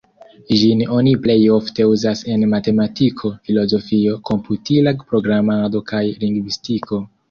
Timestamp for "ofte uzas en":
1.57-2.47